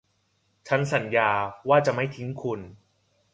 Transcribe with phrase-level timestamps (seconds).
[0.67, 1.29] ฉันสัญญา
[1.69, 2.59] ว่าจะไม่ทิ้งคุณ